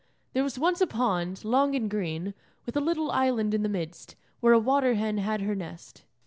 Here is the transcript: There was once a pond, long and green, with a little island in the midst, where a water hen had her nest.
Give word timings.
There 0.33 0.41
was 0.43 0.57
once 0.57 0.81
a 0.81 0.87
pond, 0.87 1.45
long 1.45 1.75
and 1.75 1.87
green, 1.87 2.33
with 2.65 2.75
a 2.75 2.79
little 2.81 3.11
island 3.11 3.53
in 3.53 3.61
the 3.61 3.69
midst, 3.69 4.15
where 4.39 4.53
a 4.53 4.57
water 4.57 4.95
hen 4.95 5.19
had 5.19 5.41
her 5.41 5.53
nest. 5.53 6.05